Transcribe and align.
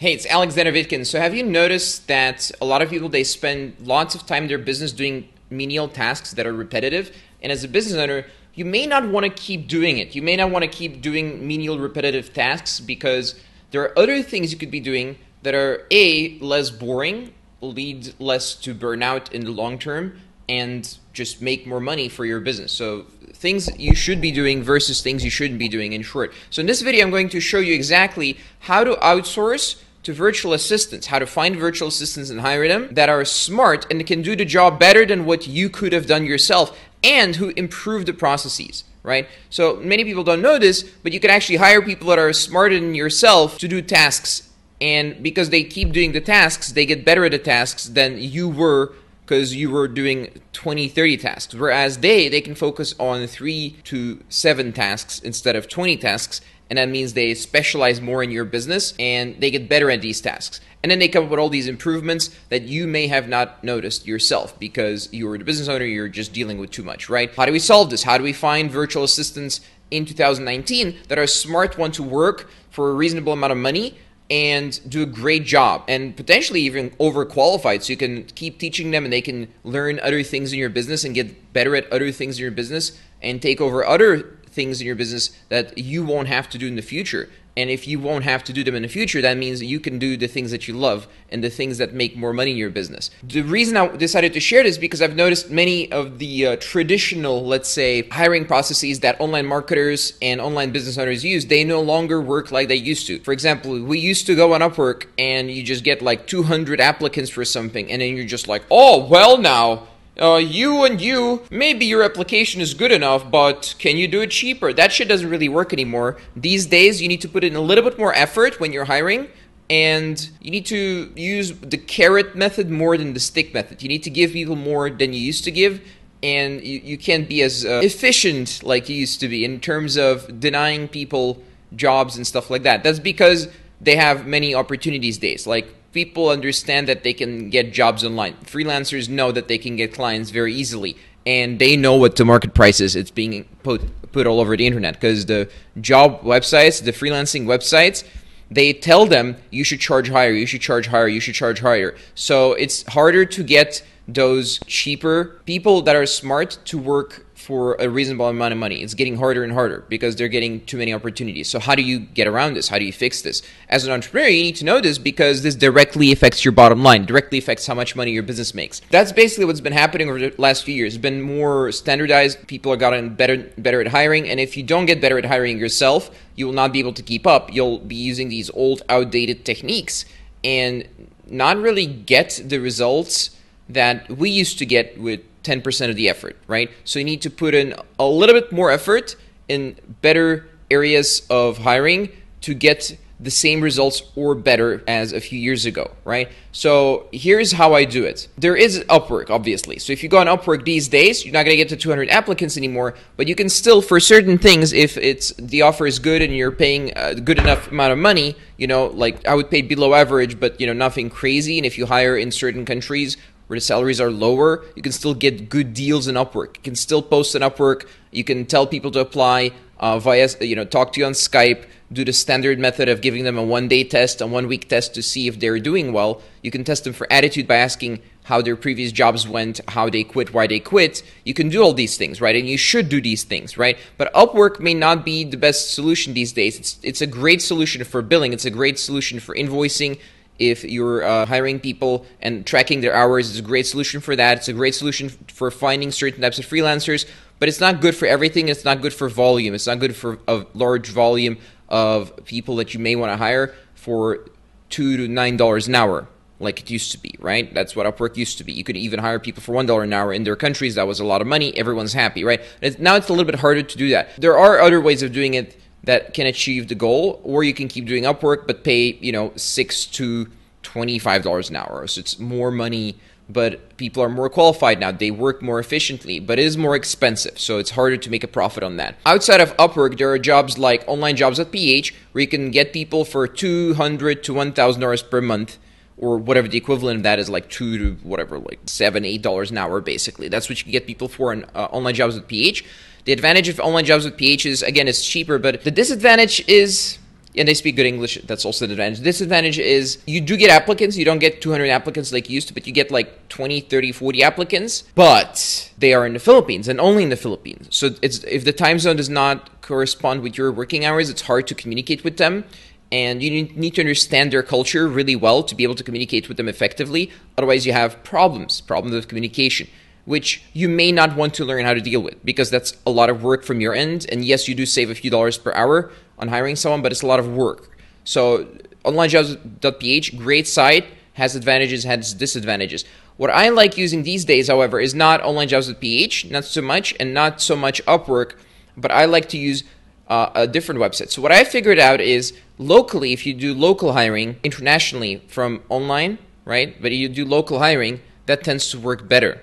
Hey, 0.00 0.14
it's 0.14 0.24
Alexander 0.24 0.72
Vitkin. 0.72 1.04
So 1.04 1.20
have 1.20 1.34
you 1.34 1.42
noticed 1.42 2.08
that 2.08 2.50
a 2.62 2.64
lot 2.64 2.80
of 2.80 2.88
people 2.88 3.10
they 3.10 3.22
spend 3.22 3.76
lots 3.80 4.14
of 4.14 4.24
time 4.24 4.44
in 4.44 4.48
their 4.48 4.56
business 4.56 4.92
doing 4.92 5.28
menial 5.50 5.88
tasks 5.88 6.32
that 6.32 6.46
are 6.46 6.54
repetitive? 6.54 7.14
And 7.42 7.52
as 7.52 7.64
a 7.64 7.68
business 7.68 7.98
owner, 7.98 8.24
you 8.54 8.64
may 8.64 8.86
not 8.86 9.06
want 9.06 9.26
to 9.26 9.30
keep 9.30 9.68
doing 9.68 9.98
it. 9.98 10.14
You 10.14 10.22
may 10.22 10.36
not 10.36 10.50
want 10.50 10.62
to 10.62 10.70
keep 10.70 11.02
doing 11.02 11.46
menial 11.46 11.78
repetitive 11.78 12.32
tasks 12.32 12.80
because 12.80 13.38
there 13.72 13.82
are 13.82 13.98
other 13.98 14.22
things 14.22 14.50
you 14.50 14.58
could 14.58 14.70
be 14.70 14.80
doing 14.80 15.18
that 15.42 15.54
are 15.54 15.86
A 15.90 16.38
less 16.38 16.70
boring, 16.70 17.34
lead 17.60 18.14
less 18.18 18.54
to 18.54 18.74
burnout 18.74 19.30
in 19.32 19.44
the 19.44 19.50
long 19.50 19.78
term, 19.78 20.18
and 20.48 20.96
just 21.12 21.42
make 21.42 21.66
more 21.66 21.78
money 21.78 22.08
for 22.08 22.24
your 22.24 22.40
business. 22.40 22.72
So 22.72 23.02
things 23.34 23.68
you 23.78 23.94
should 23.94 24.22
be 24.22 24.32
doing 24.32 24.62
versus 24.62 25.02
things 25.02 25.22
you 25.22 25.30
shouldn't 25.30 25.58
be 25.58 25.68
doing 25.68 25.92
in 25.92 26.00
short. 26.00 26.32
So 26.48 26.60
in 26.60 26.66
this 26.66 26.80
video 26.80 27.04
I'm 27.04 27.10
going 27.10 27.28
to 27.28 27.40
show 27.40 27.58
you 27.58 27.74
exactly 27.74 28.38
how 28.60 28.82
to 28.82 28.94
outsource 28.94 29.82
to 30.02 30.12
virtual 30.12 30.52
assistants, 30.52 31.06
how 31.06 31.18
to 31.18 31.26
find 31.26 31.56
virtual 31.56 31.88
assistants 31.88 32.30
and 32.30 32.40
hire 32.40 32.66
them 32.66 32.88
that 32.92 33.08
are 33.08 33.24
smart 33.24 33.86
and 33.90 34.06
can 34.06 34.22
do 34.22 34.34
the 34.34 34.44
job 34.44 34.78
better 34.78 35.04
than 35.04 35.24
what 35.24 35.46
you 35.46 35.68
could 35.68 35.92
have 35.92 36.06
done 36.06 36.24
yourself 36.24 36.78
and 37.04 37.36
who 37.36 37.48
improve 37.50 38.06
the 38.06 38.12
processes 38.12 38.84
right? 39.02 39.28
So 39.48 39.76
many 39.76 40.04
people 40.04 40.24
don't 40.24 40.42
know 40.42 40.58
this, 40.58 40.82
but 40.82 41.12
you 41.12 41.20
can 41.20 41.30
actually 41.30 41.56
hire 41.56 41.82
people 41.82 42.08
that 42.08 42.18
are 42.18 42.32
smarter 42.32 42.78
than 42.78 42.94
yourself 42.94 43.58
to 43.58 43.68
do 43.68 43.82
tasks. 43.82 44.48
And 44.80 45.22
because 45.22 45.50
they 45.50 45.64
keep 45.64 45.92
doing 45.92 46.12
the 46.12 46.20
tasks, 46.20 46.72
they 46.72 46.86
get 46.86 47.04
better 47.04 47.24
at 47.24 47.32
the 47.32 47.38
tasks 47.38 47.86
than 47.86 48.18
you 48.18 48.48
were 48.48 48.94
because 49.30 49.54
you 49.54 49.70
were 49.70 49.86
doing 49.86 50.28
20, 50.54 50.88
30 50.88 51.16
tasks. 51.18 51.54
Whereas 51.54 51.98
they, 51.98 52.28
they 52.28 52.40
can 52.40 52.56
focus 52.56 52.96
on 52.98 53.28
three 53.28 53.76
to 53.84 54.20
seven 54.28 54.72
tasks 54.72 55.20
instead 55.20 55.54
of 55.54 55.68
20 55.68 55.96
tasks 55.98 56.40
and 56.68 56.78
that 56.78 56.88
means 56.88 57.14
they 57.14 57.34
specialize 57.34 58.00
more 58.00 58.22
in 58.22 58.30
your 58.30 58.44
business 58.44 58.94
and 58.98 59.40
they 59.40 59.50
get 59.50 59.68
better 59.68 59.90
at 59.90 60.02
these 60.02 60.20
tasks. 60.20 60.60
And 60.82 60.90
then 60.90 61.00
they 61.00 61.08
come 61.08 61.24
up 61.24 61.30
with 61.30 61.40
all 61.40 61.48
these 61.48 61.66
improvements 61.66 62.30
that 62.48 62.62
you 62.62 62.86
may 62.86 63.08
have 63.08 63.28
not 63.28 63.62
noticed 63.64 64.06
yourself 64.06 64.56
because 64.58 65.08
you're 65.12 65.36
the 65.36 65.44
business 65.44 65.68
owner, 65.68 65.84
you're 65.84 66.08
just 66.08 66.32
dealing 66.32 66.58
with 66.58 66.70
too 66.70 66.84
much, 66.84 67.08
right? 67.08 67.34
How 67.34 67.44
do 67.44 67.52
we 67.52 67.58
solve 67.58 67.90
this? 67.90 68.04
How 68.04 68.18
do 68.18 68.24
we 68.24 68.32
find 68.32 68.70
virtual 68.70 69.02
assistants 69.02 69.60
in 69.90 70.06
2019 70.06 70.96
that 71.08 71.18
are 71.18 71.26
smart, 71.26 71.76
want 71.76 71.94
to 71.94 72.04
work 72.04 72.48
for 72.70 72.90
a 72.90 72.94
reasonable 72.94 73.32
amount 73.32 73.50
of 73.50 73.58
money? 73.58 73.98
And 74.30 74.80
do 74.88 75.02
a 75.02 75.06
great 75.06 75.44
job 75.44 75.82
and 75.88 76.16
potentially 76.16 76.60
even 76.60 76.90
overqualified 76.92 77.82
so 77.82 77.90
you 77.90 77.96
can 77.96 78.24
keep 78.36 78.58
teaching 78.58 78.92
them 78.92 79.04
and 79.04 79.12
they 79.12 79.20
can 79.20 79.48
learn 79.64 79.98
other 80.00 80.22
things 80.22 80.52
in 80.52 80.58
your 80.58 80.70
business 80.70 81.04
and 81.04 81.14
get 81.14 81.52
better 81.52 81.74
at 81.74 81.90
other 81.92 82.12
things 82.12 82.38
in 82.38 82.42
your 82.42 82.52
business 82.52 82.98
and 83.20 83.42
take 83.42 83.60
over 83.60 83.84
other 83.84 84.38
things 84.46 84.80
in 84.80 84.86
your 84.86 84.96
business 84.96 85.30
that 85.48 85.76
you 85.76 86.04
won't 86.04 86.28
have 86.28 86.48
to 86.48 86.58
do 86.58 86.66
in 86.66 86.76
the 86.76 86.82
future. 86.82 87.28
And 87.60 87.68
if 87.68 87.86
you 87.86 88.00
won't 88.00 88.24
have 88.24 88.42
to 88.44 88.54
do 88.54 88.64
them 88.64 88.74
in 88.74 88.80
the 88.80 88.88
future, 88.88 89.20
that 89.20 89.36
means 89.36 89.62
you 89.62 89.80
can 89.80 89.98
do 89.98 90.16
the 90.16 90.26
things 90.26 90.50
that 90.50 90.66
you 90.66 90.72
love 90.72 91.06
and 91.28 91.44
the 91.44 91.50
things 91.50 91.76
that 91.76 91.92
make 91.92 92.16
more 92.16 92.32
money 92.32 92.52
in 92.52 92.56
your 92.56 92.70
business. 92.70 93.10
The 93.22 93.42
reason 93.42 93.76
I 93.76 93.86
decided 93.88 94.32
to 94.32 94.40
share 94.40 94.62
this 94.62 94.78
because 94.78 95.02
I've 95.02 95.14
noticed 95.14 95.50
many 95.50 95.92
of 95.92 96.18
the 96.18 96.46
uh, 96.46 96.56
traditional, 96.56 97.44
let's 97.44 97.68
say, 97.68 98.08
hiring 98.08 98.46
processes 98.46 99.00
that 99.00 99.20
online 99.20 99.44
marketers 99.44 100.16
and 100.22 100.40
online 100.40 100.70
business 100.70 100.96
owners 100.96 101.22
use, 101.22 101.46
they 101.46 101.62
no 101.62 101.82
longer 101.82 102.18
work 102.18 102.50
like 102.50 102.68
they 102.68 102.76
used 102.76 103.06
to. 103.08 103.20
For 103.20 103.32
example, 103.32 103.78
we 103.82 103.98
used 103.98 104.24
to 104.26 104.34
go 104.34 104.54
on 104.54 104.62
Upwork 104.62 105.08
and 105.18 105.50
you 105.50 105.62
just 105.62 105.84
get 105.84 106.00
like 106.00 106.26
200 106.26 106.80
applicants 106.80 107.28
for 107.28 107.44
something, 107.44 107.92
and 107.92 108.00
then 108.00 108.16
you're 108.16 108.24
just 108.24 108.48
like, 108.48 108.62
oh, 108.70 109.04
well, 109.04 109.36
now 109.36 109.86
uh, 110.20 110.36
you 110.36 110.84
and 110.84 111.00
you, 111.00 111.42
maybe 111.50 111.86
your 111.86 112.02
application 112.02 112.60
is 112.60 112.74
good 112.74 112.92
enough, 112.92 113.30
but 113.30 113.74
can 113.78 113.96
you 113.96 114.06
do 114.06 114.20
it 114.20 114.30
cheaper? 114.30 114.72
That 114.72 114.92
shit 114.92 115.08
doesn't 115.08 115.28
really 115.28 115.48
work 115.48 115.72
anymore. 115.72 116.18
These 116.36 116.66
days, 116.66 117.00
you 117.00 117.08
need 117.08 117.20
to 117.22 117.28
put 117.28 117.42
in 117.42 117.56
a 117.56 117.60
little 117.60 117.82
bit 117.82 117.98
more 117.98 118.14
effort 118.14 118.60
when 118.60 118.72
you're 118.72 118.84
hiring, 118.84 119.28
and 119.70 120.30
you 120.40 120.50
need 120.50 120.66
to 120.66 121.12
use 121.16 121.52
the 121.52 121.78
carrot 121.78 122.36
method 122.36 122.70
more 122.70 122.98
than 122.98 123.14
the 123.14 123.20
stick 123.20 123.54
method. 123.54 123.82
You 123.82 123.88
need 123.88 124.02
to 124.02 124.10
give 124.10 124.32
people 124.32 124.56
more 124.56 124.90
than 124.90 125.12
you 125.12 125.20
used 125.20 125.44
to 125.44 125.50
give, 125.50 125.80
and 126.22 126.62
you, 126.62 126.80
you 126.84 126.98
can't 126.98 127.28
be 127.28 127.40
as 127.42 127.64
uh, 127.64 127.80
efficient 127.82 128.62
like 128.62 128.88
you 128.88 128.96
used 128.96 129.20
to 129.20 129.28
be 129.28 129.44
in 129.44 129.58
terms 129.60 129.96
of 129.96 130.38
denying 130.38 130.86
people 130.88 131.42
jobs 131.76 132.16
and 132.16 132.26
stuff 132.26 132.50
like 132.50 132.62
that. 132.64 132.82
That's 132.82 132.98
because 132.98 133.48
they 133.80 133.96
have 133.96 134.26
many 134.26 134.54
opportunities 134.54 135.16
days. 135.18 135.46
Like 135.46 135.74
people 135.92 136.28
understand 136.28 136.88
that 136.88 137.02
they 137.02 137.12
can 137.12 137.50
get 137.50 137.72
jobs 137.72 138.04
online. 138.04 138.34
Freelancers 138.44 139.08
know 139.08 139.32
that 139.32 139.48
they 139.48 139.58
can 139.58 139.76
get 139.76 139.92
clients 139.92 140.30
very 140.30 140.54
easily, 140.54 140.96
and 141.26 141.58
they 141.58 141.76
know 141.76 141.96
what 141.96 142.16
the 142.16 142.24
market 142.24 142.54
price 142.54 142.80
is. 142.80 142.96
It's 142.96 143.10
being 143.10 143.44
put 143.62 143.82
put 144.12 144.26
all 144.26 144.40
over 144.40 144.56
the 144.56 144.66
internet 144.66 144.94
because 144.94 145.26
the 145.26 145.48
job 145.80 146.22
websites, 146.22 146.82
the 146.82 146.92
freelancing 146.92 147.44
websites, 147.44 148.04
they 148.50 148.72
tell 148.72 149.06
them 149.06 149.36
you 149.50 149.62
should 149.62 149.80
charge 149.80 150.08
higher, 150.08 150.32
you 150.32 150.46
should 150.46 150.60
charge 150.60 150.88
higher, 150.88 151.06
you 151.06 151.20
should 151.20 151.34
charge 151.34 151.60
higher. 151.60 151.96
So 152.14 152.54
it's 152.54 152.82
harder 152.92 153.24
to 153.24 153.42
get 153.44 153.84
those 154.08 154.58
cheaper 154.66 155.40
people 155.44 155.82
that 155.82 155.94
are 155.94 156.06
smart 156.06 156.58
to 156.64 156.78
work 156.78 157.26
for 157.40 157.74
a 157.80 157.88
reasonable 157.88 158.28
amount 158.28 158.52
of 158.52 158.58
money. 158.58 158.82
It's 158.82 158.92
getting 158.92 159.16
harder 159.16 159.42
and 159.42 159.52
harder 159.52 159.84
because 159.88 160.14
they're 160.14 160.28
getting 160.28 160.64
too 160.66 160.76
many 160.76 160.92
opportunities. 160.92 161.48
So 161.48 161.58
how 161.58 161.74
do 161.74 161.82
you 161.82 161.98
get 161.98 162.28
around 162.28 162.54
this? 162.54 162.68
How 162.68 162.78
do 162.78 162.84
you 162.84 162.92
fix 162.92 163.22
this? 163.22 163.42
As 163.68 163.86
an 163.86 163.92
entrepreneur, 163.92 164.28
you 164.28 164.42
need 164.42 164.56
to 164.56 164.64
know 164.64 164.80
this 164.80 164.98
because 164.98 165.42
this 165.42 165.54
directly 165.54 166.12
affects 166.12 166.44
your 166.44 166.52
bottom 166.52 166.82
line, 166.82 167.06
directly 167.06 167.38
affects 167.38 167.66
how 167.66 167.74
much 167.74 167.96
money 167.96 168.12
your 168.12 168.22
business 168.22 168.54
makes. 168.54 168.82
That's 168.90 169.10
basically 169.10 169.46
what's 169.46 169.62
been 169.62 169.72
happening 169.72 170.10
over 170.10 170.18
the 170.18 170.34
last 170.36 170.64
few 170.64 170.74
years. 170.74 170.94
It's 170.94 171.02
been 171.02 171.22
more 171.22 171.72
standardized. 171.72 172.46
People 172.46 172.72
are 172.72 172.76
gotten 172.76 173.14
better 173.14 173.50
better 173.56 173.80
at 173.80 173.88
hiring, 173.88 174.28
and 174.28 174.38
if 174.38 174.56
you 174.56 174.62
don't 174.62 174.84
get 174.84 175.00
better 175.00 175.16
at 175.16 175.24
hiring 175.24 175.58
yourself, 175.58 176.10
you 176.36 176.46
will 176.46 176.52
not 176.52 176.72
be 176.72 176.78
able 176.78 176.92
to 176.92 177.02
keep 177.02 177.26
up. 177.26 177.52
You'll 177.52 177.78
be 177.78 177.96
using 177.96 178.28
these 178.28 178.50
old, 178.50 178.82
outdated 178.88 179.44
techniques 179.44 180.04
and 180.44 180.86
not 181.26 181.56
really 181.56 181.86
get 181.86 182.40
the 182.44 182.58
results 182.58 183.30
that 183.68 184.10
we 184.10 184.30
used 184.30 184.58
to 184.58 184.66
get 184.66 185.00
with 185.00 185.20
10% 185.42 185.90
of 185.90 185.96
the 185.96 186.08
effort, 186.08 186.36
right? 186.46 186.70
So 186.84 186.98
you 186.98 187.04
need 187.04 187.22
to 187.22 187.30
put 187.30 187.54
in 187.54 187.74
a 187.98 188.06
little 188.06 188.34
bit 188.34 188.52
more 188.52 188.70
effort 188.70 189.16
in 189.48 189.76
better 190.02 190.48
areas 190.70 191.26
of 191.30 191.58
hiring 191.58 192.10
to 192.42 192.54
get 192.54 192.96
the 193.22 193.30
same 193.30 193.60
results 193.60 194.02
or 194.16 194.34
better 194.34 194.82
as 194.88 195.12
a 195.12 195.20
few 195.20 195.38
years 195.38 195.66
ago, 195.66 195.90
right? 196.04 196.30
So 196.52 197.06
here's 197.12 197.52
how 197.52 197.74
I 197.74 197.84
do 197.84 198.04
it. 198.04 198.28
There 198.38 198.56
is 198.56 198.80
Upwork, 198.84 199.28
obviously. 199.28 199.78
So 199.78 199.92
if 199.92 200.02
you 200.02 200.08
go 200.08 200.18
on 200.18 200.26
Upwork 200.26 200.64
these 200.64 200.88
days, 200.88 201.24
you're 201.24 201.34
not 201.34 201.44
to 201.44 201.54
get 201.54 201.68
to 201.68 201.76
200 201.76 202.08
applicants 202.08 202.56
anymore, 202.56 202.94
but 203.18 203.28
you 203.28 203.34
can 203.34 203.50
still, 203.50 203.82
for 203.82 204.00
certain 204.00 204.38
things, 204.38 204.72
if 204.72 204.96
it's 204.96 205.34
the 205.34 205.60
offer 205.62 205.86
is 205.86 205.98
good 205.98 206.22
and 206.22 206.34
you're 206.34 206.50
paying 206.50 206.92
a 206.96 207.14
good 207.14 207.38
enough 207.38 207.70
amount 207.70 207.92
of 207.92 207.98
money, 207.98 208.36
you 208.56 208.66
know, 208.66 208.86
like 208.86 209.26
I 209.26 209.34
would 209.34 209.50
pay 209.50 209.60
below 209.60 209.92
average, 209.92 210.40
but 210.40 210.58
you 210.58 210.66
know, 210.66 210.72
nothing 210.72 211.10
crazy. 211.10 211.58
And 211.58 211.66
if 211.66 211.76
you 211.76 211.84
hire 211.84 212.16
in 212.16 212.30
certain 212.30 212.64
countries 212.64 213.18
where 213.50 213.56
the 213.56 213.60
salaries 213.60 214.00
are 214.00 214.12
lower, 214.12 214.62
you 214.76 214.82
can 214.82 214.92
still 214.92 215.12
get 215.12 215.48
good 215.48 215.74
deals 215.74 216.06
in 216.06 216.14
Upwork. 216.14 216.56
You 216.58 216.62
can 216.62 216.76
still 216.76 217.02
post 217.02 217.34
an 217.34 217.42
Upwork. 217.42 217.88
You 218.12 218.22
can 218.22 218.46
tell 218.46 218.64
people 218.64 218.92
to 218.92 219.00
apply 219.00 219.50
uh, 219.80 219.98
via, 219.98 220.28
you 220.40 220.54
know, 220.54 220.64
talk 220.64 220.92
to 220.92 221.00
you 221.00 221.06
on 221.06 221.14
Skype, 221.14 221.64
do 221.92 222.04
the 222.04 222.12
standard 222.12 222.60
method 222.60 222.88
of 222.88 223.00
giving 223.00 223.24
them 223.24 223.36
a 223.36 223.42
one 223.42 223.66
day 223.66 223.82
test, 223.82 224.20
a 224.20 224.26
one 224.28 224.46
week 224.46 224.68
test 224.68 224.94
to 224.94 225.02
see 225.02 225.26
if 225.26 225.40
they're 225.40 225.58
doing 225.58 225.92
well. 225.92 226.22
You 226.42 226.52
can 226.52 226.62
test 226.62 226.84
them 226.84 226.92
for 226.92 227.12
attitude 227.12 227.48
by 227.48 227.56
asking 227.56 228.00
how 228.22 228.40
their 228.40 228.54
previous 228.54 228.92
jobs 228.92 229.26
went, 229.26 229.60
how 229.66 229.90
they 229.90 230.04
quit, 230.04 230.32
why 230.32 230.46
they 230.46 230.60
quit. 230.60 231.02
You 231.24 231.34
can 231.34 231.48
do 231.48 231.60
all 231.60 231.72
these 231.72 231.96
things, 231.96 232.20
right? 232.20 232.36
And 232.36 232.48
you 232.48 232.56
should 232.56 232.88
do 232.88 233.00
these 233.00 233.24
things, 233.24 233.58
right? 233.58 233.76
But 233.98 234.14
Upwork 234.14 234.60
may 234.60 234.74
not 234.74 235.04
be 235.04 235.24
the 235.24 235.36
best 235.36 235.74
solution 235.74 236.14
these 236.14 236.32
days. 236.32 236.56
It's, 236.56 236.78
it's 236.84 237.00
a 237.00 237.06
great 237.08 237.42
solution 237.42 237.82
for 237.82 238.00
billing, 238.00 238.32
it's 238.32 238.44
a 238.44 238.50
great 238.50 238.78
solution 238.78 239.18
for 239.18 239.34
invoicing 239.34 239.98
if 240.40 240.64
you're 240.64 241.04
uh, 241.04 241.26
hiring 241.26 241.60
people 241.60 242.06
and 242.20 242.44
tracking 242.46 242.80
their 242.80 242.94
hours 242.94 243.30
is 243.30 243.38
a 243.38 243.42
great 243.42 243.66
solution 243.66 244.00
for 244.00 244.16
that. 244.16 244.38
It's 244.38 244.48
a 244.48 244.54
great 244.54 244.74
solution 244.74 245.10
for 245.28 245.50
finding 245.50 245.92
certain 245.92 246.22
types 246.22 246.38
of 246.38 246.46
freelancers, 246.46 247.06
but 247.38 247.48
it's 247.48 247.60
not 247.60 247.80
good 247.80 247.94
for 247.94 248.06
everything. 248.06 248.48
It's 248.48 248.64
not 248.64 248.80
good 248.80 248.94
for 248.94 249.08
volume. 249.08 249.54
It's 249.54 249.66
not 249.66 249.78
good 249.78 249.94
for 249.94 250.18
a 250.26 250.46
large 250.54 250.88
volume 250.88 251.36
of 251.68 252.24
people 252.24 252.56
that 252.56 252.74
you 252.74 252.80
may 252.80 252.96
want 252.96 253.12
to 253.12 253.18
hire 253.18 253.54
for 253.74 254.26
two 254.70 254.96
to 254.96 255.06
nine 255.06 255.36
dollars 255.36 255.68
an 255.68 255.74
hour 255.74 256.08
like 256.40 256.58
it 256.58 256.70
used 256.70 256.90
to 256.92 256.98
be, 256.98 257.14
right? 257.18 257.52
That's 257.52 257.76
what 257.76 257.86
Upwork 257.86 258.16
used 258.16 258.38
to 258.38 258.44
be. 258.44 258.52
You 258.52 258.64
could 258.64 258.78
even 258.78 258.98
hire 258.98 259.18
people 259.18 259.42
for 259.42 259.52
$1 259.52 259.84
an 259.84 259.92
hour 259.92 260.10
in 260.10 260.24
their 260.24 260.36
countries. 260.36 260.74
That 260.74 260.86
was 260.86 260.98
a 260.98 261.04
lot 261.04 261.20
of 261.20 261.26
money. 261.26 261.54
Everyone's 261.54 261.92
happy, 261.92 262.24
right? 262.24 262.40
Now 262.78 262.96
it's 262.96 263.10
a 263.10 263.12
little 263.12 263.26
bit 263.26 263.40
harder 263.40 263.62
to 263.62 263.76
do 263.76 263.90
that. 263.90 264.08
There 264.18 264.38
are 264.38 264.58
other 264.58 264.80
ways 264.80 265.02
of 265.02 265.12
doing 265.12 265.34
it 265.34 265.60
that 265.84 266.14
can 266.14 266.26
achieve 266.26 266.68
the 266.68 266.74
goal, 266.74 267.20
or 267.24 267.42
you 267.42 267.54
can 267.54 267.68
keep 267.68 267.86
doing 267.86 268.04
Upwork 268.04 268.46
but 268.46 268.64
pay, 268.64 268.98
you 269.00 269.12
know, 269.12 269.32
six 269.36 269.84
to 269.86 270.28
twenty-five 270.62 271.22
dollars 271.22 271.50
an 271.50 271.56
hour. 271.56 271.86
So 271.86 272.00
it's 272.00 272.18
more 272.18 272.50
money, 272.50 272.96
but 273.28 273.76
people 273.76 274.02
are 274.02 274.08
more 274.08 274.28
qualified 274.28 274.78
now. 274.78 274.92
They 274.92 275.10
work 275.10 275.40
more 275.42 275.58
efficiently, 275.58 276.20
but 276.20 276.38
it 276.38 276.44
is 276.44 276.56
more 276.56 276.76
expensive. 276.76 277.38
So 277.38 277.58
it's 277.58 277.70
harder 277.70 277.96
to 277.96 278.10
make 278.10 278.24
a 278.24 278.28
profit 278.28 278.62
on 278.62 278.76
that. 278.76 278.96
Outside 279.06 279.40
of 279.40 279.56
Upwork, 279.56 279.96
there 279.96 280.10
are 280.10 280.18
jobs 280.18 280.58
like 280.58 280.86
onlinejobs.ph 280.86 281.94
where 282.12 282.20
you 282.20 282.28
can 282.28 282.50
get 282.50 282.72
people 282.72 283.04
for 283.04 283.26
two 283.26 283.74
hundred 283.74 284.22
to 284.24 284.34
one 284.34 284.52
thousand 284.52 284.82
dollars 284.82 285.02
per 285.02 285.20
month 285.20 285.58
or 286.00 286.16
whatever 286.16 286.48
the 286.48 286.56
equivalent 286.56 286.96
of 286.96 287.02
that 287.02 287.18
is 287.18 287.28
like 287.28 287.48
two 287.50 287.78
to 287.78 287.94
whatever 288.02 288.38
like 288.38 288.58
seven 288.66 289.04
eight 289.04 289.22
dollars 289.22 289.50
an 289.50 289.58
hour 289.58 289.80
basically 289.80 290.28
that's 290.28 290.48
what 290.48 290.58
you 290.58 290.64
can 290.64 290.72
get 290.72 290.86
people 290.86 291.08
for 291.08 291.30
on 291.30 291.44
uh, 291.54 291.64
online 291.66 291.94
jobs 291.94 292.14
with 292.14 292.26
ph 292.26 292.64
the 293.10 293.14
advantage 293.14 293.48
of 293.48 293.58
online 293.58 293.84
jobs 293.84 294.04
with 294.04 294.16
PH 294.16 294.46
is 294.46 294.62
again 294.62 294.86
it's 294.86 295.04
cheaper, 295.04 295.36
but 295.36 295.64
the 295.64 295.72
disadvantage 295.72 296.46
is 296.46 296.98
and 297.36 297.48
they 297.48 297.54
speak 297.54 297.74
good 297.74 297.86
English. 297.86 298.20
That's 298.22 298.44
also 298.44 298.66
an 298.66 298.70
advantage. 298.70 299.00
Disadvantage 299.00 299.58
is 299.58 299.98
you 300.06 300.20
do 300.20 300.36
get 300.36 300.48
applicants. 300.48 300.96
You 300.96 301.04
don't 301.04 301.18
get 301.18 301.42
200 301.42 301.68
applicants 301.70 302.12
like 302.12 302.28
you 302.28 302.34
used 302.36 302.46
to, 302.48 302.54
but 302.54 302.68
you 302.68 302.72
get 302.72 302.92
like 302.92 303.28
20, 303.28 303.62
30, 303.62 303.90
40 303.90 304.22
applicants. 304.22 304.84
But 304.94 305.72
they 305.76 305.92
are 305.92 306.06
in 306.06 306.12
the 306.12 306.20
Philippines 306.20 306.68
and 306.68 306.80
only 306.80 307.02
in 307.02 307.08
the 307.08 307.16
Philippines. 307.16 307.66
So 307.70 307.90
it's 308.00 308.22
if 308.22 308.44
the 308.44 308.52
time 308.52 308.78
zone 308.78 308.94
does 308.94 309.10
not 309.10 309.60
correspond 309.60 310.22
with 310.22 310.38
your 310.38 310.52
working 310.52 310.84
hours, 310.84 311.10
it's 311.10 311.22
hard 311.22 311.48
to 311.48 311.54
communicate 311.56 312.04
with 312.04 312.16
them. 312.16 312.44
And 312.92 313.24
you 313.24 313.30
need 313.30 313.74
to 313.74 313.80
understand 313.80 314.32
their 314.32 314.44
culture 314.44 314.86
really 314.86 315.16
well 315.16 315.42
to 315.42 315.54
be 315.56 315.64
able 315.64 315.76
to 315.76 315.84
communicate 315.84 316.28
with 316.28 316.36
them 316.36 316.48
effectively. 316.48 317.10
Otherwise, 317.36 317.66
you 317.66 317.72
have 317.72 318.04
problems, 318.04 318.60
problems 318.60 318.94
of 318.94 319.08
communication 319.08 319.66
which 320.10 320.42
you 320.52 320.68
may 320.68 320.90
not 320.90 321.14
want 321.14 321.32
to 321.32 321.44
learn 321.44 321.64
how 321.64 321.72
to 321.72 321.80
deal 321.80 322.00
with 322.00 322.16
because 322.24 322.50
that's 322.50 322.76
a 322.84 322.90
lot 322.90 323.08
of 323.08 323.22
work 323.22 323.44
from 323.44 323.60
your 323.60 323.72
end. 323.72 324.04
And 324.10 324.24
yes, 324.24 324.48
you 324.48 324.56
do 324.56 324.66
save 324.66 324.90
a 324.90 324.94
few 324.96 325.08
dollars 325.08 325.38
per 325.38 325.52
hour 325.52 325.92
on 326.18 326.26
hiring 326.26 326.56
someone, 326.56 326.82
but 326.82 326.90
it's 326.90 327.02
a 327.02 327.06
lot 327.06 327.20
of 327.20 327.28
work. 327.28 327.78
So 328.02 328.48
onlinejobs.ph, 328.84 330.18
great 330.18 330.48
site, 330.48 330.86
has 331.12 331.36
advantages, 331.36 331.84
has 331.84 332.12
disadvantages. 332.12 332.84
What 333.18 333.30
I 333.30 333.50
like 333.50 333.78
using 333.78 334.02
these 334.02 334.24
days, 334.24 334.48
however, 334.48 334.80
is 334.80 334.96
not 334.96 335.22
onlinejobs.ph, 335.22 336.28
not 336.28 336.44
so 336.44 336.60
much, 336.60 336.92
and 336.98 337.14
not 337.14 337.40
so 337.40 337.54
much 337.54 337.80
Upwork, 337.84 338.32
but 338.76 338.90
I 338.90 339.04
like 339.04 339.28
to 339.28 339.38
use 339.38 339.62
uh, 340.08 340.30
a 340.34 340.48
different 340.48 340.80
website. 340.80 341.12
So 341.12 341.22
what 341.22 341.30
I 341.30 341.44
figured 341.44 341.78
out 341.78 342.00
is 342.00 342.32
locally, 342.58 343.12
if 343.12 343.26
you 343.26 343.32
do 343.32 343.54
local 343.54 343.92
hiring 343.92 344.40
internationally 344.42 345.22
from 345.28 345.62
online, 345.68 346.18
right? 346.44 346.82
But 346.82 346.90
you 346.90 347.08
do 347.08 347.24
local 347.24 347.60
hiring, 347.60 348.00
that 348.26 348.42
tends 348.42 348.68
to 348.70 348.80
work 348.80 349.08
better. 349.08 349.40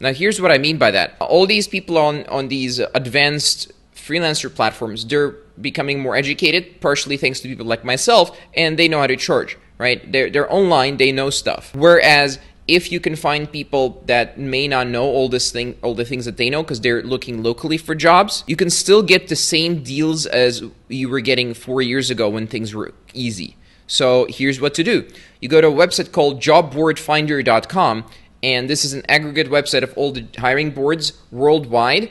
Now, 0.00 0.12
here's 0.14 0.40
what 0.40 0.50
I 0.50 0.58
mean 0.58 0.78
by 0.78 0.90
that. 0.92 1.16
All 1.20 1.46
these 1.46 1.68
people 1.68 1.98
on, 1.98 2.24
on 2.26 2.48
these 2.48 2.78
advanced 2.78 3.70
freelancer 3.94 4.52
platforms, 4.52 5.04
they're 5.04 5.32
becoming 5.60 6.00
more 6.00 6.16
educated, 6.16 6.80
partially 6.80 7.18
thanks 7.18 7.40
to 7.40 7.48
people 7.48 7.66
like 7.66 7.84
myself, 7.84 8.36
and 8.54 8.78
they 8.78 8.88
know 8.88 9.00
how 9.00 9.06
to 9.06 9.16
charge, 9.16 9.58
right? 9.76 10.10
They're, 10.10 10.30
they're 10.30 10.50
online, 10.50 10.96
they 10.96 11.12
know 11.12 11.28
stuff. 11.28 11.70
Whereas 11.74 12.38
if 12.66 12.90
you 12.90 12.98
can 12.98 13.14
find 13.14 13.50
people 13.50 14.02
that 14.06 14.38
may 14.38 14.68
not 14.68 14.86
know 14.86 15.04
all 15.04 15.28
this 15.28 15.50
thing, 15.50 15.76
all 15.82 15.94
the 15.94 16.04
things 16.04 16.24
that 16.24 16.38
they 16.38 16.48
know 16.48 16.62
because 16.62 16.80
they're 16.80 17.02
looking 17.02 17.42
locally 17.42 17.76
for 17.76 17.94
jobs, 17.94 18.42
you 18.46 18.56
can 18.56 18.70
still 18.70 19.02
get 19.02 19.28
the 19.28 19.36
same 19.36 19.82
deals 19.82 20.24
as 20.24 20.62
you 20.88 21.08
were 21.08 21.20
getting 21.20 21.52
four 21.52 21.82
years 21.82 22.10
ago 22.10 22.28
when 22.28 22.46
things 22.46 22.74
were 22.74 22.94
easy. 23.12 23.56
So 23.86 24.26
here's 24.30 24.60
what 24.60 24.72
to 24.74 24.84
do. 24.84 25.08
You 25.40 25.48
go 25.48 25.60
to 25.60 25.66
a 25.66 25.72
website 25.72 26.12
called 26.12 26.40
jobboardfinder.com 26.40 28.04
and 28.42 28.68
this 28.68 28.84
is 28.84 28.92
an 28.92 29.02
aggregate 29.08 29.48
website 29.48 29.82
of 29.82 29.92
all 29.96 30.12
the 30.12 30.26
hiring 30.38 30.70
boards 30.70 31.12
worldwide. 31.30 32.10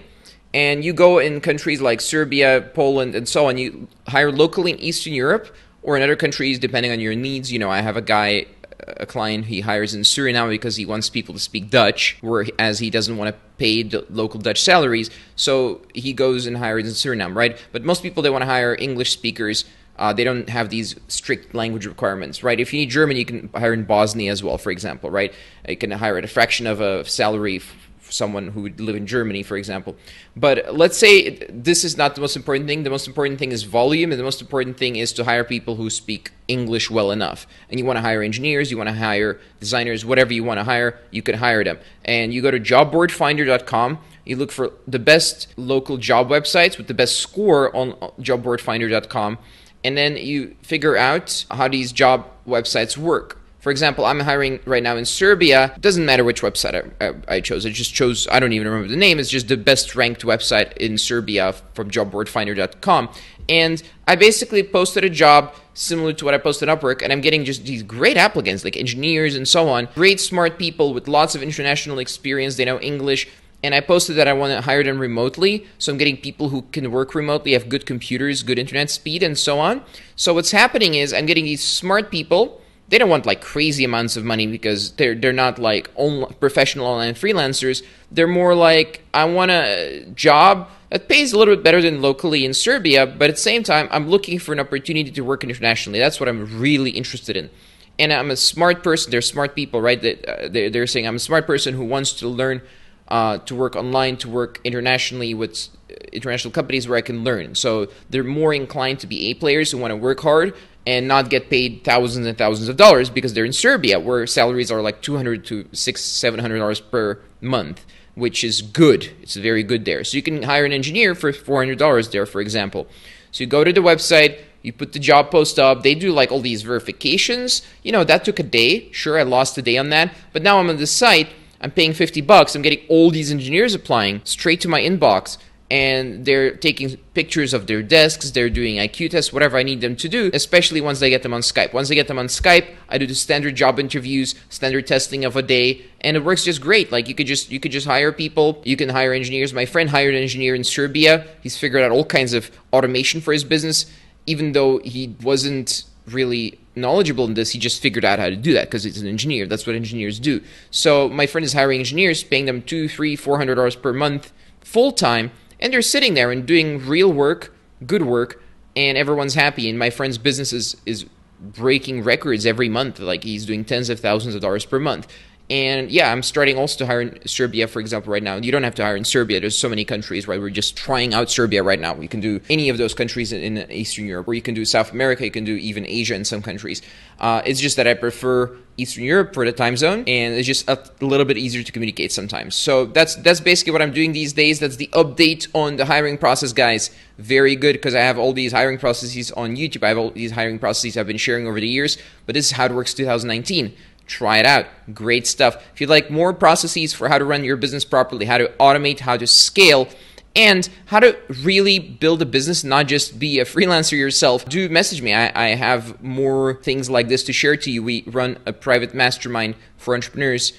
And 0.54 0.84
you 0.84 0.94
go 0.94 1.20
in 1.20 1.42
countries 1.42 1.80
like 1.80 2.02
Serbia, 2.02 2.72
Poland, 2.74 3.14
and 3.14 3.30
so 3.30 3.48
on. 3.48 3.58
You 3.58 3.88
hire 4.08 4.32
locally 4.32 4.72
in 4.72 4.80
Eastern 4.80 5.14
Europe 5.14 5.54
or 5.84 5.96
in 5.96 6.02
other 6.02 6.16
countries, 6.16 6.58
depending 6.58 6.92
on 6.92 7.00
your 7.00 7.16
needs. 7.16 7.52
You 7.52 7.60
know, 7.60 7.70
I 7.70 7.82
have 7.82 7.96
a 7.96 8.02
guy, 8.02 8.48
a 8.88 9.06
client 9.06 9.46
he 9.46 9.62
hires 9.62 9.94
in 9.94 10.02
Suriname 10.02 10.50
because 10.50 10.76
he 10.76 10.88
wants 10.88 11.10
people 11.10 11.36
to 11.36 11.40
speak 11.40 11.70
Dutch, 11.70 12.18
whereas 12.22 12.80
he 12.80 12.90
doesn't 12.90 13.16
want 13.16 13.34
to 13.34 13.40
pay 13.58 13.84
the 13.84 14.06
local 14.10 14.40
Dutch 14.40 14.62
salaries. 14.62 15.12
So 15.36 15.82
he 15.94 16.14
goes 16.14 16.48
and 16.48 16.58
hires 16.58 16.88
in 16.88 16.94
Suriname, 16.94 17.36
right? 17.36 17.56
But 17.72 17.84
most 17.84 18.02
people, 18.02 18.24
they 18.24 18.32
want 18.32 18.42
to 18.42 18.48
hire 18.48 18.76
English 18.80 19.12
speakers 19.12 19.66
uh, 20.00 20.14
they 20.14 20.24
don't 20.24 20.50
have 20.50 20.70
these 20.70 20.96
strict 21.10 21.54
language 21.54 21.86
requirements, 21.86 22.42
right? 22.42 22.60
If 22.60 22.74
you 22.74 22.80
need 22.80 22.90
German, 22.90 23.18
you 23.18 23.26
can 23.26 23.50
hire 23.54 23.74
in 23.74 23.84
Bosnia 23.84 24.32
as 24.32 24.42
well, 24.42 24.58
for 24.58 24.72
example, 24.72 25.12
right? 25.12 25.34
You 25.68 25.76
can 25.76 25.92
hire 25.92 26.18
at 26.18 26.24
a 26.24 26.28
fraction 26.28 26.66
of 26.68 26.80
a 26.80 27.04
salary 27.04 27.62
someone 28.10 28.48
who 28.48 28.64
would 28.64 28.80
live 28.80 28.96
in 28.96 29.06
Germany, 29.06 29.44
for 29.44 29.58
example. 29.58 29.96
But 30.36 30.74
let's 30.74 30.98
say 30.98 31.32
this 31.50 31.84
is 31.84 31.98
not 31.98 32.16
the 32.16 32.22
most 32.22 32.36
important 32.36 32.68
thing. 32.68 32.84
The 32.84 32.90
most 32.90 33.08
important 33.08 33.40
thing 33.40 33.52
is 33.52 33.64
volume, 33.64 34.12
and 34.12 34.20
the 34.20 34.24
most 34.24 34.42
important 34.42 34.78
thing 34.78 34.96
is 34.96 35.12
to 35.14 35.26
hire 35.26 35.44
people 35.44 35.76
who 35.76 35.90
speak 35.90 36.32
English 36.48 36.90
well 36.90 37.12
enough. 37.12 37.46
And 37.70 37.78
you 37.78 37.86
want 37.86 37.98
to 37.98 38.02
hire 38.02 38.24
engineers, 38.24 38.72
you 38.72 38.78
want 38.78 38.90
to 38.90 38.96
hire 38.96 39.38
designers, 39.60 40.06
whatever 40.06 40.34
you 40.34 40.46
want 40.46 40.60
to 40.60 40.64
hire, 40.64 40.98
you 41.12 41.22
can 41.22 41.36
hire 41.36 41.64
them. 41.64 41.78
And 42.06 42.34
you 42.34 42.42
go 42.42 42.52
to 42.52 42.60
jobboardfinder.com. 42.60 44.00
You 44.26 44.38
look 44.38 44.52
for 44.52 44.72
the 44.88 45.00
best 45.00 45.48
local 45.58 45.98
job 45.98 46.30
websites 46.30 46.78
with 46.78 46.88
the 46.88 46.94
best 46.94 47.20
score 47.20 47.76
on 47.76 47.94
jobboardfinder.com 48.22 49.40
and 49.84 49.98
then 49.98 50.18
you 50.18 50.56
figure 50.62 50.98
out 50.98 51.46
how 51.52 51.68
these 51.68 51.92
job 51.92 52.28
websites 52.48 52.98
work. 52.98 53.40
For 53.60 53.72
example, 53.72 54.06
I'm 54.06 54.22
hiring 54.22 54.60
right 54.66 54.82
now 54.82 54.96
in 54.96 55.04
Serbia. 55.04 55.74
It 55.76 55.82
doesn't 55.82 56.06
matter 56.06 56.24
which 56.24 56.42
website 56.42 56.92
I, 57.02 57.08
I, 57.08 57.36
I, 57.36 57.42
chose. 57.42 57.66
I 57.66 57.72
just 57.72 57.94
chose, 57.94 58.26
I 58.32 58.40
don't 58.40 58.54
even 58.54 58.68
remember 58.68 58.88
the 58.88 58.96
name. 58.96 59.20
It's 59.20 59.30
just 59.30 59.50
the 59.50 59.58
best 59.58 59.96
ranked 59.96 60.22
website 60.22 60.76
in 60.78 60.98
Serbia 60.98 61.54
from 61.74 61.92
jobboardfinder.com. 61.92 63.10
And 63.50 63.84
I 64.08 64.16
basically 64.16 64.64
posted 64.64 65.04
a 65.04 65.10
job 65.10 65.56
similar 65.74 66.14
to 66.14 66.26
what 66.26 66.34
I 66.34 66.38
posted 66.38 66.70
Upwork, 66.70 67.02
and 67.02 67.12
I'm 67.12 67.20
getting 67.20 67.44
just 67.44 67.66
these 67.66 67.84
great 67.84 68.16
applicants, 68.16 68.64
like 68.64 68.78
engineers 68.78 69.36
and 69.36 69.48
so 69.48 69.68
on. 69.70 69.90
Great, 69.96 70.20
smart 70.22 70.58
people 70.58 70.94
with 70.94 71.08
lots 71.08 71.36
of 71.36 71.44
international 71.44 72.00
experience. 72.00 72.56
They 72.56 72.66
know 72.66 72.80
English 72.80 73.28
and 73.62 73.76
I 73.76 73.82
posted 73.82 74.16
that 74.16 74.28
I 74.28 74.34
want 74.34 74.54
to 74.54 74.62
hire 74.62 74.84
them 74.84 75.00
remotely. 75.00 75.68
So 75.78 75.92
I'm 75.92 75.98
getting 75.98 76.18
people 76.18 76.50
who 76.50 76.64
can 76.72 76.92
work 76.92 77.14
remotely, 77.14 77.54
have 77.54 77.68
good 77.68 77.86
computers, 77.86 78.44
good 78.44 78.58
internet 78.58 78.90
speed, 78.90 79.22
and 79.22 79.38
so 79.38 79.60
on. 79.60 79.84
So 80.16 80.34
what's 80.34 80.52
happening 80.52 80.96
is 80.96 81.14
I'm 81.14 81.26
getting 81.26 81.46
these 81.46 81.64
smart 81.64 82.10
people. 82.10 82.62
They 82.88 82.98
don't 82.98 83.10
want 83.10 83.26
like 83.26 83.42
crazy 83.42 83.84
amounts 83.84 84.16
of 84.16 84.24
money 84.24 84.48
because 84.48 84.94
they're 84.94 85.14
they're 85.14 85.34
not 85.34 85.60
like 85.60 85.92
on, 85.96 86.34
professional 86.40 86.88
online 86.88 87.14
freelancers. 87.14 87.84
They're 88.12 88.28
more 88.28 88.56
like 88.56 89.04
I 89.14 89.26
want 89.26 89.52
a 89.52 90.06
job 90.16 90.70
that 90.90 91.08
pays 91.08 91.34
a 91.34 91.38
little 91.38 91.56
bit 91.56 91.64
better 91.64 91.82
than 91.82 92.02
locally 92.02 92.46
in 92.46 92.54
Serbia, 92.54 93.06
but 93.06 93.30
at 93.30 93.36
the 93.36 93.42
same 93.42 93.62
time 93.62 93.88
I'm 93.92 94.10
looking 94.10 94.40
for 94.40 94.54
an 94.54 94.60
opportunity 94.60 95.12
to 95.12 95.22
work 95.22 95.44
internationally. 95.44 96.00
That's 96.00 96.20
what 96.20 96.28
I'm 96.28 96.60
really 96.60 96.92
interested 96.92 97.38
in 97.38 97.52
and 98.00 98.14
I'm 98.14 98.32
a 98.32 98.36
smart 98.38 98.82
person. 98.82 99.12
They're 99.12 99.22
smart 99.22 99.56
people, 99.56 99.82
right? 99.82 100.02
That 100.02 100.26
uh, 100.26 100.48
they're 100.50 100.88
saying 100.88 101.06
I'm 101.06 101.18
a 101.18 101.20
smart 101.20 101.46
person 101.46 101.76
who 101.76 101.84
wants 101.84 102.14
to 102.14 102.28
learn 102.28 102.62
uh, 103.10 103.40
to 103.40 103.56
work 103.56 103.76
online, 103.76 104.18
to 104.18 104.30
work 104.30 104.60
internationally 104.64 105.34
with 105.34 105.70
international 106.14 106.52
companies 106.52 106.88
where 106.88 106.98
I 106.98 107.02
can 107.02 107.24
learn. 107.24 107.56
So 107.56 107.88
they're 108.10 108.24
more 108.24 108.54
inclined 108.54 109.00
to 109.00 109.08
be 109.08 109.30
A 109.30 109.34
players 109.34 109.72
who 109.72 109.78
want 109.78 109.92
to 109.92 109.96
work 109.96 110.20
hard 110.22 110.56
and 110.86 111.08
not 111.08 111.30
get 111.30 111.50
paid 111.50 111.84
thousands 111.84 112.26
and 112.26 112.38
thousands 112.38 112.70
of 112.70 112.78
dollars 112.78 113.10
because 113.10 113.34
they're 113.34 113.46
in 113.46 113.54
Serbia 113.54 114.00
where 114.00 114.26
salaries 114.26 114.72
are 114.72 114.82
like 114.82 115.02
200 115.02 115.46
to 115.46 115.68
six, 115.72 116.04
seven 116.04 116.40
hundred 116.40 116.60
dollars 116.60 116.80
per 116.80 117.20
month, 117.42 117.86
which 118.16 118.44
is 118.44 118.62
good. 118.62 119.12
It's 119.22 119.36
very 119.36 119.64
good 119.64 119.86
there. 119.86 120.04
So 120.04 120.16
you 120.16 120.24
can 120.24 120.44
hire 120.44 120.66
an 120.66 120.72
engineer 120.72 121.16
for 121.16 121.34
four 121.34 121.62
hundred 121.62 121.80
dollars 121.80 122.10
there, 122.10 122.26
for 122.26 122.42
example. 122.42 122.88
So 123.32 123.44
you 123.44 123.48
go 123.48 123.64
to 123.64 123.74
the 123.74 123.82
website, 123.82 124.40
you 124.62 124.74
put 124.74 124.94
the 124.94 125.00
job 125.00 125.30
post 125.30 125.60
up, 125.60 125.84
they 125.84 125.96
do 125.96 126.12
like 126.12 126.32
all 126.32 126.42
these 126.42 126.64
verifications. 126.64 127.62
You 127.84 127.92
know, 127.92 128.04
that 128.04 128.26
took 128.26 128.40
a 128.40 128.44
day. 128.44 128.92
Sure, 128.92 129.20
I 129.20 129.24
lost 129.24 129.58
a 129.58 129.62
day 129.62 129.78
on 129.78 129.90
that, 129.90 130.14
but 130.34 130.42
now 130.42 130.60
I'm 130.60 130.70
on 130.70 130.78
the 130.78 130.88
site 130.88 131.30
I'm 131.62 131.72
paying 131.72 131.94
50 131.94 132.22
bucks. 132.22 132.56
I'm 132.56 132.62
getting 132.62 132.86
all 132.88 133.12
these 133.12 133.32
engineers 133.32 133.74
applying 133.74 134.22
straight 134.24 134.62
to 134.62 134.68
my 134.68 134.82
inbox 134.82 135.38
and 135.72 136.26
they're 136.26 136.56
taking 136.56 136.98
pictures 137.14 137.54
of 137.54 137.68
their 137.68 137.84
desks, 137.84 138.32
they're 138.32 138.50
doing 138.50 138.78
IQ 138.78 139.12
tests, 139.12 139.32
whatever 139.32 139.58
I 139.58 139.64
need 139.64 139.82
them 139.82 139.96
to 139.98 140.10
do, 140.10 140.32
especially 140.34 140.82
once 140.82 141.02
I 141.04 141.10
get 141.10 141.22
them 141.22 141.34
on 141.34 141.42
Skype. 141.42 141.74
Once 141.74 141.92
I 141.92 141.94
get 141.94 142.08
them 142.08 142.18
on 142.18 142.26
Skype, 142.26 142.68
I 142.88 142.98
do 142.98 143.06
the 143.06 143.14
standard 143.14 143.56
job 143.56 143.80
interviews, 143.80 144.34
standard 144.50 144.88
testing 144.88 145.26
of 145.26 145.36
a 145.36 145.44
day, 145.44 145.86
and 146.02 146.18
it 146.18 146.24
works 146.24 146.44
just 146.44 146.62
great. 146.62 146.92
Like 146.92 147.08
you 147.08 147.14
could 147.14 147.28
just 147.28 147.52
you 147.52 147.60
could 147.60 147.72
just 147.72 147.86
hire 147.86 148.12
people, 148.12 148.62
you 148.66 148.76
can 148.76 148.90
hire 148.90 149.14
engineers. 149.14 149.54
My 149.54 149.66
friend 149.66 149.90
hired 149.90 150.16
an 150.16 150.22
engineer 150.22 150.56
in 150.56 150.64
Serbia. 150.64 151.28
He's 151.42 151.58
figured 151.58 151.84
out 151.84 151.92
all 151.92 152.06
kinds 152.06 152.34
of 152.34 152.50
automation 152.74 153.22
for 153.22 153.32
his 153.32 153.44
business, 153.44 153.86
even 154.26 154.54
though 154.54 154.80
he 154.80 155.16
wasn't 155.22 155.84
really 156.14 156.60
knowledgeable 156.76 157.26
in 157.26 157.34
this. 157.34 157.52
He 157.52 157.60
just 157.60 157.82
figured 157.82 158.06
out 158.06 158.20
how 158.20 158.30
to 158.30 158.36
do 158.36 158.54
that 158.54 158.66
because 158.66 158.84
he's 158.84 159.02
an 159.02 159.08
engineer. 159.08 159.48
That's 159.48 159.66
what 159.68 159.76
engineers 159.76 160.20
do. 160.20 160.42
So 160.72 161.10
my 161.10 161.26
friend 161.26 161.46
is 161.46 161.54
hiring 161.54 161.80
engineers, 161.80 162.24
paying 162.24 162.46
them 162.46 162.62
two, 162.62 162.88
three, 162.88 163.16
four 163.16 163.38
hundred 163.38 163.56
dollars 163.56 163.76
per 163.76 163.94
month 163.94 164.32
full 164.62 164.92
time, 164.92 165.32
and 165.60 165.74
they're 165.74 165.82
sitting 165.82 166.14
there 166.14 166.32
and 166.32 166.46
doing 166.46 166.86
real 166.86 167.12
work, 167.12 167.56
good 167.86 168.04
work, 168.04 168.42
and 168.76 168.98
everyone's 168.98 169.34
happy. 169.34 169.70
And 169.70 169.80
my 169.80 169.90
friend's 169.90 170.18
business 170.18 170.54
is 170.54 170.78
is 170.86 171.06
breaking 171.40 172.04
records 172.04 172.46
every 172.46 172.70
month. 172.70 173.00
Like 173.00 173.24
he's 173.24 173.46
doing 173.46 173.66
tens 173.66 173.90
of 173.90 174.00
thousands 174.00 174.36
of 174.36 174.42
dollars 174.42 174.66
per 174.66 174.80
month. 174.80 175.08
And 175.50 175.90
yeah, 175.90 176.12
I'm 176.12 176.22
starting 176.22 176.58
also 176.58 176.78
to 176.80 176.86
hire 176.86 177.02
in 177.02 177.28
Serbia, 177.28 177.68
for 177.68 177.80
example, 177.80 178.14
right 178.14 178.22
now. 178.22 178.36
You 178.36 178.52
don't 178.52 178.62
have 178.62 178.76
to 178.76 178.84
hire 178.84 178.96
in 178.96 179.04
Serbia. 179.04 179.40
There's 179.40 179.58
so 179.58 179.68
many 179.68 179.84
countries, 179.84 180.28
right? 180.28 180.40
We're 180.40 180.52
just 180.52 180.78
trying 180.78 181.16
out 181.16 181.32
Serbia 181.32 181.64
right 181.64 181.80
now. 181.80 181.96
You 181.96 182.08
can 182.08 182.20
do 182.20 182.40
any 182.50 182.70
of 182.70 182.78
those 182.78 182.94
countries 182.94 183.34
in, 183.34 183.60
Eastern 183.72 184.06
Europe, 184.06 184.28
or 184.28 184.36
you 184.36 184.44
can 184.44 184.54
do 184.54 184.64
South 184.64 184.92
America. 184.92 185.26
You 185.26 185.32
can 185.32 185.46
do 185.46 185.56
even 185.56 185.88
Asia 185.88 186.14
in 186.14 186.24
some 186.24 186.44
countries. 186.44 186.84
Uh, 187.20 187.42
it's 187.46 187.60
just 187.60 187.78
that 187.78 187.88
I 187.88 187.96
prefer 187.96 188.56
Eastern 188.78 189.04
Europe 189.04 189.34
for 189.34 189.44
the 189.44 189.52
time 189.52 189.76
zone, 189.76 190.04
and 190.08 190.36
it's 190.36 190.46
just 190.46 190.70
a 190.70 190.80
little 191.02 191.26
bit 191.26 191.38
easier 191.38 191.64
to 191.64 191.72
communicate 191.72 192.12
sometimes. 192.12 192.56
So 192.56 192.86
that's 192.86 193.16
that's 193.16 193.40
basically 193.42 193.74
what 193.74 193.82
I'm 193.82 193.92
doing 193.92 194.14
these 194.14 194.34
days. 194.34 194.60
That's 194.60 194.78
the 194.78 194.88
update 194.94 195.48
on 195.54 195.78
the 195.78 195.86
hiring 195.86 196.18
process, 196.18 196.54
guys. 196.54 196.92
Very 197.18 197.56
good 197.56 197.74
because 197.74 197.96
I 197.96 198.02
have 198.02 198.18
all 198.18 198.34
these 198.34 198.52
hiring 198.52 198.78
processes 198.78 199.32
on 199.32 199.58
YouTube. 199.58 199.84
I 199.84 199.90
have 199.90 199.98
all 199.98 200.12
these 200.12 200.32
hiring 200.32 200.60
processes 200.60 200.96
I've 200.96 201.08
been 201.08 201.18
sharing 201.18 201.48
over 201.48 201.60
the 201.60 201.68
years, 201.68 201.98
but 202.26 202.36
this 202.36 202.46
is 202.46 202.52
how 202.52 202.66
it 202.66 202.72
works 202.72 202.94
2019 202.94 203.76
try 204.10 204.40
it 204.40 204.46
out. 204.46 204.66
Great 204.94 205.28
stuff. 205.28 205.56
If 205.74 205.80
you'd 205.80 205.90
like 205.90 206.10
more 206.10 206.34
processes 206.34 206.94
for 206.94 207.08
how 207.08 207.18
to 207.18 207.26
run 207.26 207.44
your 207.44 207.56
business 207.56 207.86
properly, 207.86 208.26
how 208.26 208.40
to 208.40 208.48
automate, 208.60 209.00
how 209.00 209.16
to 209.16 209.28
scale, 209.28 209.88
and 210.36 210.68
how 210.88 211.00
to 211.00 211.18
really 211.44 211.80
build 211.80 212.22
a 212.22 212.26
business, 212.26 212.64
not 212.64 212.88
just 212.88 213.20
be 213.20 213.40
a 213.40 213.46
freelancer 213.46 213.98
yourself, 213.98 214.46
do 214.46 214.68
message 214.70 215.02
me. 215.02 215.14
I, 215.14 215.32
I 215.34 215.56
have 215.56 216.02
more 216.04 216.56
things 216.56 216.90
like 216.90 217.08
this 217.08 217.24
to 217.24 217.34
share 217.34 217.56
to 217.58 217.72
you. 217.72 217.84
We 217.84 218.04
run 218.08 218.38
a 218.46 218.54
private 218.54 218.94
mastermind 218.94 219.56
for 219.78 219.96
entrepreneurs 219.96 220.54